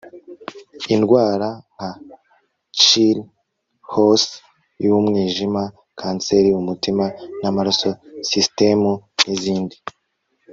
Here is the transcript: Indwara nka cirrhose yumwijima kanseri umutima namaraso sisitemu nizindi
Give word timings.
Indwara 0.93 1.49
nka 1.73 1.89
cirrhose 2.83 4.31
yumwijima 4.83 5.61
kanseri 5.99 6.49
umutima 6.61 7.05
namaraso 7.41 7.89
sisitemu 8.27 8.91
nizindi 9.25 9.77